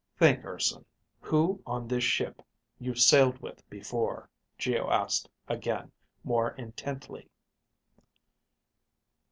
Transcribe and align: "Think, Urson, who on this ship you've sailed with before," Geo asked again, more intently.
"Think, 0.17 0.43
Urson, 0.45 0.83
who 1.19 1.61
on 1.63 1.87
this 1.87 2.03
ship 2.03 2.41
you've 2.79 2.97
sailed 2.99 3.37
with 3.37 3.61
before," 3.69 4.31
Geo 4.57 4.89
asked 4.89 5.29
again, 5.47 5.91
more 6.23 6.53
intently. 6.55 7.29